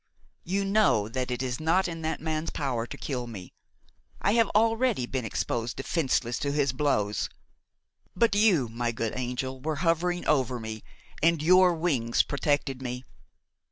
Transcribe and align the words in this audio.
You 0.43 0.65
know 0.65 1.07
that 1.09 1.29
it 1.29 1.43
is 1.43 1.59
not 1.59 1.87
in 1.87 2.01
that 2.01 2.19
man's 2.19 2.49
power 2.49 2.87
to 2.87 2.97
kill 2.97 3.27
me; 3.27 3.53
I 4.19 4.31
have 4.31 4.49
already 4.55 5.05
been 5.05 5.25
exposed 5.25 5.77
defenceless 5.77 6.39
to 6.39 6.51
his 6.51 6.73
blows. 6.73 7.29
But 8.15 8.33
you, 8.33 8.67
my 8.67 8.91
good 8.91 9.13
angel, 9.15 9.61
were 9.61 9.75
hovering 9.85 10.25
over 10.25 10.59
me, 10.59 10.81
and 11.21 11.43
your 11.43 11.75
wings 11.75 12.23
protected 12.23 12.81
me. 12.81 13.03